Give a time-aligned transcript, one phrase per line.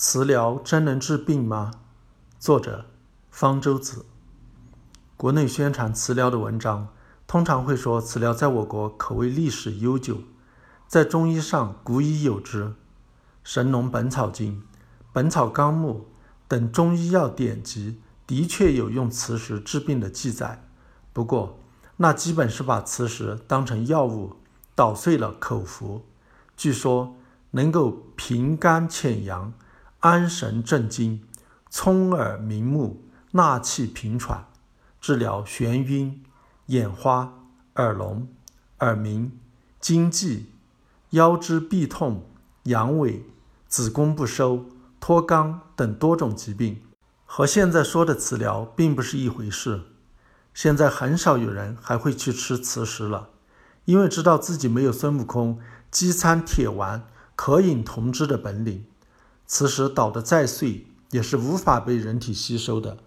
[0.00, 1.72] 磁疗真能治病吗？
[2.38, 2.86] 作者
[3.32, 4.06] 方舟子。
[5.16, 6.86] 国内宣传磁疗的文章，
[7.26, 10.18] 通常会说磁疗在我国可谓历史悠久，
[10.86, 12.66] 在中医上古已有之，
[13.42, 14.52] 《神农本草经》
[15.12, 16.06] 《本草纲目》
[16.46, 20.64] 等中医药典籍的确有用磁石治病的记载，
[21.12, 21.58] 不过
[21.96, 24.36] 那基本是把磁石当成药物
[24.76, 26.04] 捣碎了口服，
[26.56, 27.16] 据说
[27.50, 29.52] 能够平肝潜阳。
[30.00, 31.24] 安神镇惊，
[31.68, 33.02] 聪耳明目，
[33.32, 34.46] 纳气平喘，
[35.00, 36.22] 治疗眩晕、
[36.66, 37.32] 眼花、
[37.74, 38.28] 耳聋、
[38.78, 39.36] 耳鸣、
[39.80, 40.46] 惊悸、
[41.10, 42.24] 腰肢痹痛、
[42.64, 43.22] 阳痿、
[43.66, 44.66] 子宫不收、
[45.00, 46.80] 脱肛等多种疾病，
[47.26, 49.82] 和现在说的磁疗并不是一回事。
[50.54, 53.30] 现在很少有人还会去吃磁石了，
[53.84, 55.58] 因为知道自己没有孙悟空
[55.90, 58.84] 饥餐铁丸、渴饮铜汁的本领。
[59.48, 62.96] 磁石捣得再碎，也是无法被人体吸收的。《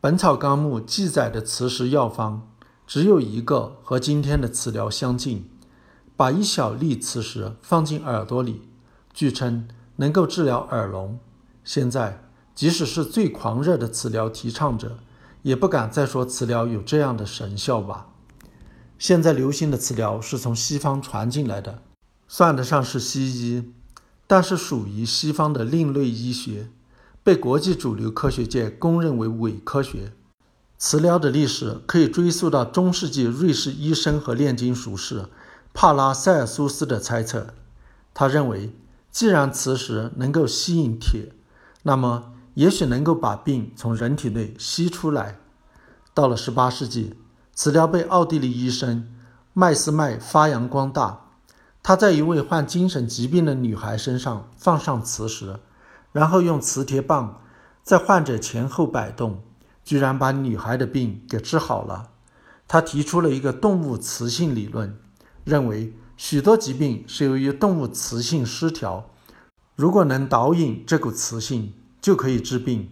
[0.00, 2.50] 本草纲目》记载的磁石药方
[2.86, 5.50] 只有一个，和今天的磁疗相近：
[6.16, 8.62] 把一小粒磁石放进耳朵里，
[9.12, 11.18] 据称能够治疗耳聋。
[11.62, 14.96] 现在，即使是最狂热的磁疗提倡者，
[15.42, 18.06] 也不敢再说磁疗有这样的神效吧？
[18.98, 21.82] 现在流行的磁疗是从西方传进来的，
[22.26, 23.74] 算得上是西医。
[24.32, 26.70] 但是属于西方的另类医学，
[27.22, 30.14] 被国际主流科学界公认为伪科学。
[30.78, 35.26] 磁疗的历史可以追溯到中世纪瑞士医生和炼金术士
[35.74, 37.48] 帕拉塞尔苏斯的猜测。
[38.14, 38.74] 他认为，
[39.10, 41.34] 既然磁石能够吸引铁，
[41.82, 45.40] 那么也许能够把病从人体内吸出来。
[46.14, 47.16] 到了18世纪，
[47.52, 49.06] 磁疗被奥地利医生
[49.52, 51.21] 麦斯麦发扬光大。
[51.82, 55.58] 他在一位患精神疾病的女孩身上放上磁石，
[56.12, 57.42] 然后用磁铁棒
[57.82, 59.42] 在患者前后摆动，
[59.82, 62.10] 居然把女孩的病给治好了。
[62.68, 64.96] 他提出了一个动物磁性理论，
[65.44, 69.10] 认为许多疾病是由于动物磁性失调，
[69.74, 72.88] 如果能导引这股磁性，就可以治病。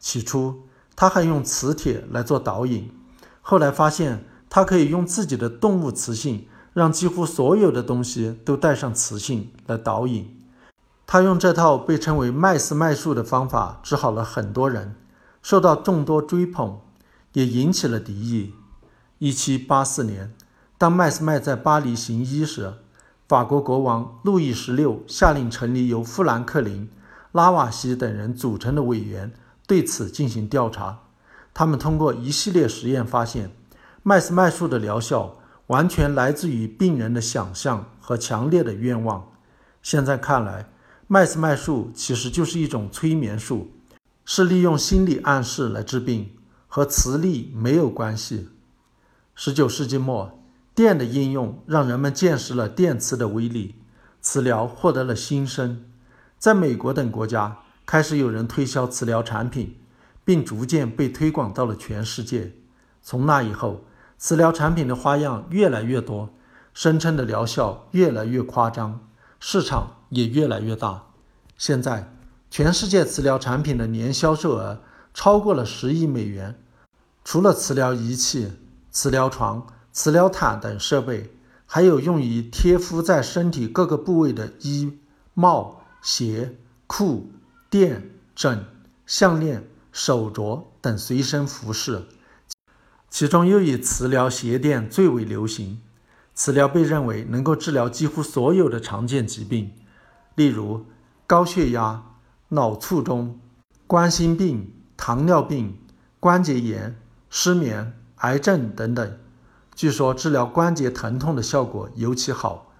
[0.00, 0.64] 起初
[0.96, 2.90] 他还用磁铁来做导引，
[3.40, 6.48] 后来发现他可以用自己的动物磁性。
[6.74, 10.38] 让几乎所有的东西都带上磁性来导引。
[11.06, 14.94] 他用这套被称为麦斯麦术的方法治好了很多人，
[15.42, 16.78] 受到众多追捧，
[17.34, 18.54] 也引起了敌意。
[19.20, 20.34] 1784年，
[20.78, 22.72] 当麦斯麦在巴黎行医时，
[23.28, 26.88] 法国国王路易十六下令成立由富兰克林、
[27.32, 29.32] 拉瓦锡等人组成的委员
[29.66, 31.00] 对此进行调查。
[31.52, 33.50] 他们通过一系列实验发现，
[34.02, 35.36] 麦斯麦术的疗效。
[35.72, 39.32] 完全来自于病人的想象和强烈的愿望。
[39.80, 40.68] 现在看来，
[41.06, 43.70] 麦斯麦术其实就是一种催眠术，
[44.26, 46.28] 是利用心理暗示来治病，
[46.68, 48.50] 和磁力没有关系。
[49.34, 50.38] 十九世纪末，
[50.74, 53.76] 电的应用让人们见识了电磁的威力，
[54.20, 55.86] 磁疗获得了新生。
[56.38, 59.78] 在美国等国家，开始有人推销磁疗产品，
[60.22, 62.52] 并逐渐被推广到了全世界。
[63.02, 63.86] 从那以后，
[64.22, 66.30] 磁疗产品的花样越来越多，
[66.72, 69.00] 声称的疗效越来越夸张，
[69.40, 71.06] 市场也越来越大。
[71.58, 72.14] 现在，
[72.48, 74.80] 全世界磁疗产品的年销售额
[75.12, 76.56] 超过了十亿美元。
[77.24, 78.52] 除了磁疗仪器、
[78.92, 81.34] 磁疗床、磁疗毯等设备，
[81.66, 85.00] 还有用于贴敷在身体各个部位的衣
[85.34, 86.56] 帽、鞋、
[86.86, 87.28] 裤、
[87.68, 88.64] 垫、枕、
[89.04, 92.04] 项链、手镯等随身服饰。
[93.12, 95.82] 其中又以磁疗鞋垫最为流行。
[96.34, 99.70] 磁疗被认为能够治疗几乎所有的常见疾病，
[100.34, 100.86] 例如
[101.26, 102.02] 高血压、
[102.48, 103.38] 脑卒中、
[103.86, 105.78] 冠心病、糖尿病、
[106.18, 109.18] 关节炎、失眠、癌症等等。
[109.74, 112.72] 据说治疗关节疼痛的效果尤其好，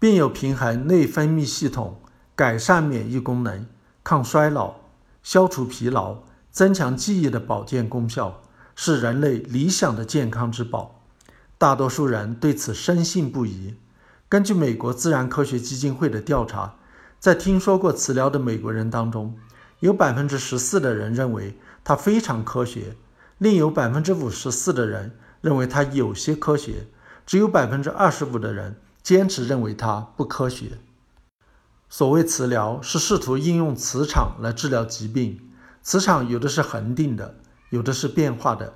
[0.00, 2.00] 并有平衡内分泌系统、
[2.34, 3.64] 改善免疫功能、
[4.02, 4.74] 抗衰老、
[5.22, 6.16] 消除疲劳、
[6.50, 8.42] 增强记忆的保健功效。
[8.82, 11.02] 是人类理想的健康之宝，
[11.58, 13.74] 大多数人对此深信不疑。
[14.26, 16.76] 根据美国自然科学基金会的调查，
[17.18, 19.36] 在听说过磁疗的美国人当中，
[19.80, 22.96] 有百分之十四的人认为它非常科学，
[23.36, 26.86] 另有百分之五十四的人认为它有些科学，
[27.26, 30.78] 只有百分之二十五的人坚持认为它不科学。
[31.90, 35.38] 所谓磁疗，是试图应用磁场来治疗疾病，
[35.82, 37.34] 磁场有的是恒定的。
[37.70, 38.74] 有的是变化的，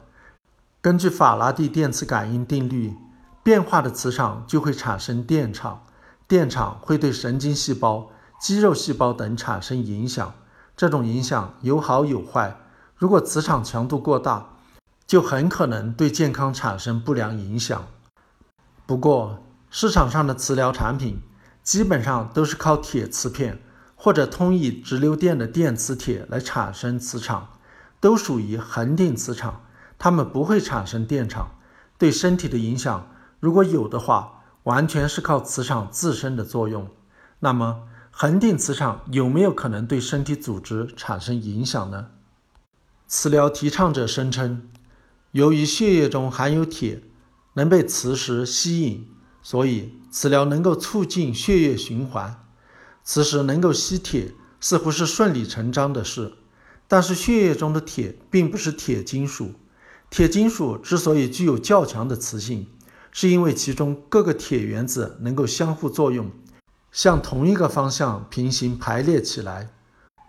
[0.81, 2.95] 根据法拉第电磁感应定律，
[3.43, 5.85] 变化的磁场就会产生电场，
[6.27, 8.11] 电场会对神经细胞
[8.41, 10.35] 肌肉细胞等产生影响。
[10.77, 12.57] 这种影响有好有坏。
[12.97, 14.51] 如果磁场强度过大，
[15.07, 17.85] 就很可能对健康产生不良影响。
[18.87, 21.21] 不过，市场上的磁疗产品
[21.63, 23.61] 基本上都是靠铁磁片
[23.97, 27.49] 或者通以直流电的电磁铁来产生磁场，
[28.05, 29.63] 都属于恒定磁场，
[29.99, 31.53] 它们不会产生电场。
[31.97, 33.09] 对身体的影响，
[33.41, 36.87] 如果有的话，完全是靠磁场自身的作用。
[37.39, 42.09] 那么，恒定磁场有没有可能对身体组织产生影响呢？
[43.07, 44.69] 磁疗提倡者声称，
[45.31, 47.01] 由于血液中含有铁，
[47.55, 49.09] 能被磁石吸引，
[49.43, 52.45] 所以磁疗能够促进血液循环。
[53.03, 56.35] 磁石能够吸铁，似乎是顺理成章的事。
[56.87, 59.53] 但是，血液中的铁并不是铁金属。
[60.11, 62.69] 铁金属之所以具有较强的磁性，
[63.11, 66.31] 是因为其中各个铁原子能够相互作用。
[66.93, 69.71] 向同一个方向平行排列起来。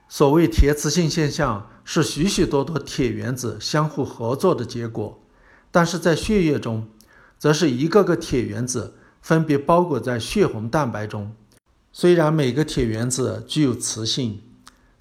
[0.09, 5.21] 所谓铁磁性现象，是许许多多铁原子相互合作的结果。
[5.69, 6.87] 但是在血液中，
[7.37, 11.35] 则是一个个铁原子分别包裹在血红蛋白中。
[11.91, 14.41] 虽然每个铁原子具有磁性，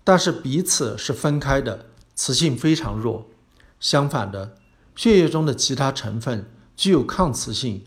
[0.05, 3.27] 但是彼此是分开的，磁性非常弱。
[3.81, 4.57] 相反的，
[4.95, 7.85] 血液中的其他成分具有抗磁性，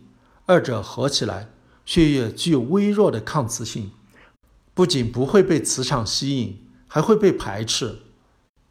[0.47, 1.49] 二者合起来。
[1.85, 3.91] 血液具有微弱的抗磁性，
[4.73, 7.99] 不仅不会被磁场吸引，还会被排斥。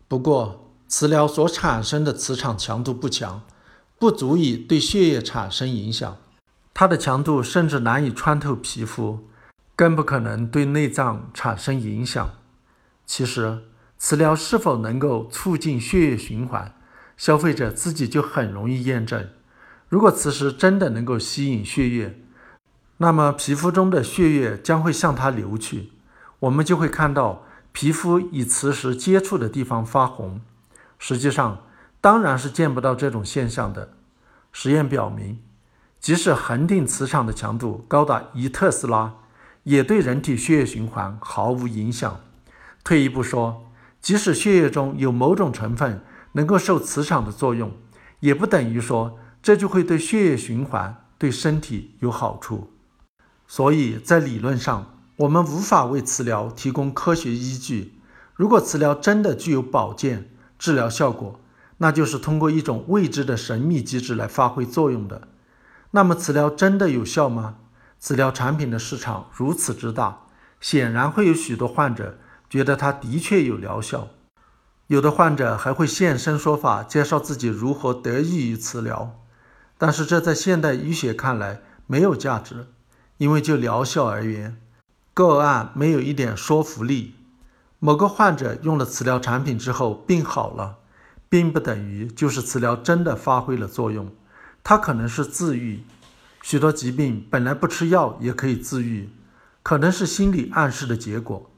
[0.07, 3.43] 不过，磁疗所产生的磁场强度不强，
[3.99, 6.19] 不足以对血液产生影响。
[6.75, 9.21] 它的强度甚至难以穿透皮肤，
[9.75, 12.36] 更不可能对内脏产生影响。
[13.07, 13.63] 其实，
[13.97, 16.75] 磁疗是否能够促进血液循环，
[17.17, 19.29] 消费者自己就很容易验证。
[19.89, 22.21] 如果磁石真的能够吸引血液，
[22.97, 25.93] 那么皮肤中的血液将会向它流去，
[26.41, 30.41] 我们就会看到皮肤与磁石接触的地方发红。
[30.99, 31.63] 实际上，
[32.01, 33.93] 当然是见不到这种现象的。
[34.51, 35.39] 实验表明，
[36.01, 39.15] 即使恒定磁场的强度高达一特斯拉，
[39.63, 42.21] 也对人体血液循环毫无影响。
[42.87, 43.67] 退一步说，
[44.01, 46.05] 即使血液中有某种成分
[46.35, 47.73] 能够受磁场的作用，
[48.21, 52.71] 也不等于说这就会对血液循环、对身体有好处。
[53.49, 57.99] 所以在理论上，我们无法为磁疗提供科学依据。
[58.37, 61.41] 如果磁疗真的具有保健治疗效果，
[61.79, 65.27] 那就是通过一种未知的神秘机制来发挥作用的。
[65.91, 67.57] 那么，磁疗真的有效吗？
[67.99, 70.27] 磁疗产品的市场如此之大，
[70.61, 72.19] 显然会有许多患者
[72.49, 74.09] 觉得它的确有疗效。
[74.87, 79.19] 有的患者还会现身说法，介绍自己如何得益于磁疗。
[79.77, 82.69] 但是，这在现代医学看来没有价值。
[83.19, 84.61] 因为就疗效而言，
[85.15, 87.15] 个案没有一点说服力。
[87.79, 90.77] 某个患者用了磁疗产品之后病好了，
[91.31, 94.13] 并不等于就是磁疗真的发挥了作用。
[94.63, 95.83] 它可能是自愈，
[96.43, 99.09] 许多疾病本来不吃药也可以自愈，
[99.63, 101.51] 可能是心理暗示的结果。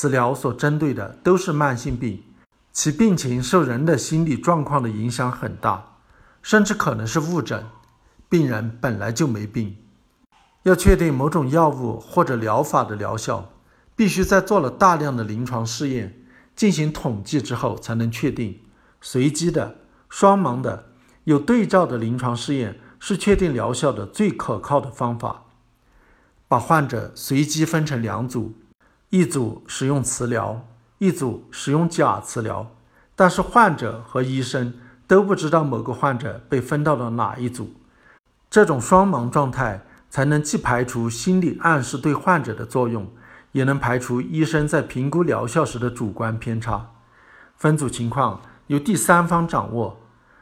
[0.00, 2.22] 此疗所针对的都是慢性病，
[2.70, 5.96] 其病情受人的心理状况的影响很大，
[6.40, 7.66] 甚至可能是误诊。
[8.28, 9.76] 病人本来就没病。
[10.62, 13.50] 要确定某种药物或者疗法的疗效，
[13.96, 16.22] 必须在做了大量的临床试验、
[16.54, 18.60] 进行统计之后才能确定。
[19.00, 19.78] 随机的、
[20.08, 20.90] 双盲的、
[21.24, 25.46] 有对照的临床试验是确定疗效的最可靠的方法。
[26.46, 28.54] 把患者随机分成两组，
[29.10, 30.66] 一组使用磁疗，
[30.98, 32.66] 一组使用假磁疗，
[33.14, 34.74] 但是患者和医生
[35.06, 37.72] 都不知道某个患者被分到了哪一组。
[38.50, 39.84] 这种双盲状态。
[40.10, 43.06] 才能既排除心理暗示对患者的作用，
[43.52, 46.92] 也能排除医生在评估疗效时的主观偏差。
[47.58, 50.00] 分组情况由第三方掌握。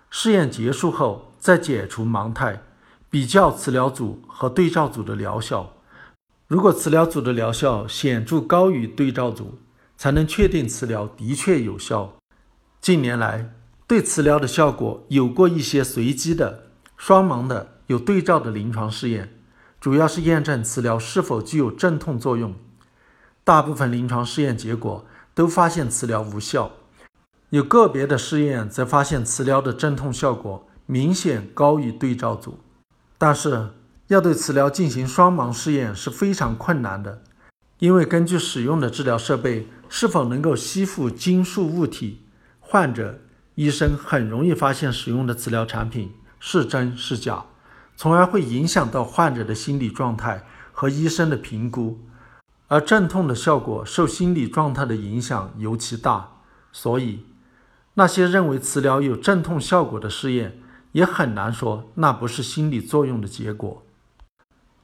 [0.08, 2.62] 试验结束后，再解除盲态，
[3.10, 5.72] 比较磁疗组和对照组的疗效。
[6.48, 9.58] 如果磁疗组的疗效显著高于对照组，
[9.96, 12.14] 才能确定磁疗的确有效。
[12.80, 13.52] 近年来，
[13.88, 19.32] 对磁疗的效果有过一些随机的、双盲的、有对照的临床试验。
[19.80, 22.54] 主要是验证磁疗是否具有镇痛作用，
[23.42, 26.70] 大部分临床试验结果都发现磁疗无效，
[27.50, 32.58] 有个别的试验则发现磁疗的镇痛效果明显高于对照组。
[33.18, 33.70] 但是，
[34.08, 37.22] 要对磁疗进行双盲试验是非常困难的，
[37.80, 42.22] 因为根据使用的治疗设备是否能够吸附金属物体，
[42.60, 43.18] 患者、
[43.56, 47.44] 医生很容易发现使用的磁疗产品是真是假。
[47.96, 51.98] 从而会影响到患者的心理状态和医生的评估，
[52.68, 56.28] 而镇痛的效果受心理状态的影响尤其大，
[56.70, 57.24] 所以
[57.94, 60.60] 那些认为磁疗有镇痛效果的试验，
[60.92, 63.82] 也很难说那不是心理作用的结果。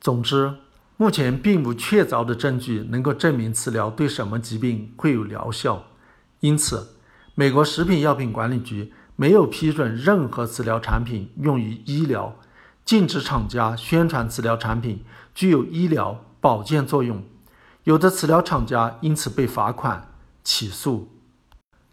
[0.02, 0.54] 总之，
[0.96, 5.84] 目前并无确凿的证据能够证明磁疗对什么疾病会有疗效，
[6.40, 6.96] 因此，
[7.36, 12.34] 美国食品药品管理局没有批准任何磁疗产品用于医疗，
[12.84, 15.04] 禁止厂家宣传磁疗产品
[15.36, 17.22] 具有医疗保健作用。
[17.84, 21.12] 有的磁疗厂家因此被罚款、起诉。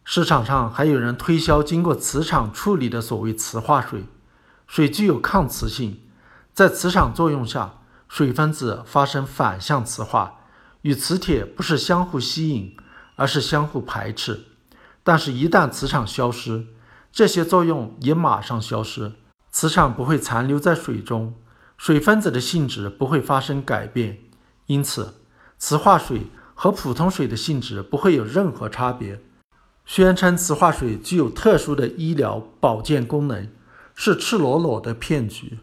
[0.03, 4.05] 市场上还有人推销经过磁场处理的所谓磁化水，
[4.65, 5.99] 水具有抗磁性，
[6.51, 7.75] 在磁场作用下。
[8.09, 10.41] 水分子发生反向磁化，
[10.81, 12.75] 与磁铁不是相互吸引，
[13.15, 14.45] 而是相互排斥。
[15.03, 16.65] 但是，一旦磁场消失，
[17.11, 19.13] 这些作用也马上消失，
[19.51, 21.35] 磁场不会残留在水中，
[21.77, 24.17] 水分子的性质不会发生改变。
[24.65, 25.13] 因此，
[25.57, 26.23] 磁化水
[26.53, 29.21] 和普通水的性质不会有任何差别。
[29.85, 33.49] 宣称磁化水具有特殊的医疗保健功能，
[33.95, 35.59] 是赤裸裸的骗局。